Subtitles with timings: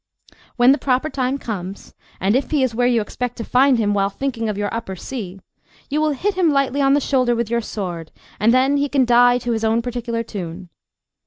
[0.55, 3.93] When the proper time comes, and if he is where you expect to find him
[3.93, 5.39] while thinking of your upper C,
[5.91, 9.05] you will hit him lightly on the shoulder with your sword, and then he can
[9.05, 10.69] die to his own particular tune.